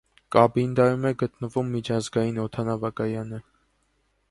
[0.35, 3.43] Կաբինդայում է գտնվում միջազգային օդանավակայանը։